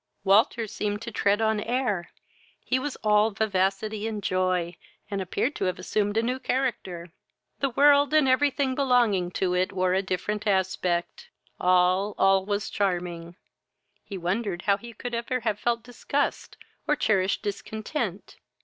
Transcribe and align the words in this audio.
Walter 0.23 0.65
seemed 0.65 0.99
to 1.03 1.11
tread 1.11 1.41
on 1.43 1.59
air; 1.59 2.09
he 2.65 2.79
was 2.79 2.95
all 3.03 3.29
vivacity 3.29 4.07
and 4.07 4.23
joy, 4.23 4.75
and 5.11 5.21
appeared 5.21 5.53
to 5.57 5.65
have 5.65 5.77
assumed 5.77 6.17
a 6.17 6.23
new 6.23 6.39
character. 6.39 7.11
The 7.59 7.69
world, 7.69 8.11
and 8.11 8.27
every 8.27 8.49
thing 8.49 8.73
belonging 8.73 9.29
to 9.33 9.53
it, 9.53 9.71
wore 9.71 9.93
a 9.93 10.01
different 10.01 10.47
aspect: 10.47 11.29
all, 11.59 12.15
all 12.17 12.47
was 12.47 12.71
charming. 12.71 13.35
He 14.03 14.17
wondered 14.17 14.63
how 14.63 14.77
he 14.77 14.91
could 14.93 15.13
ever 15.13 15.41
have 15.41 15.59
felt 15.59 15.83
disgust, 15.83 16.57
or 16.87 16.95
cherished 16.95 17.43
discontent. 17.43 18.37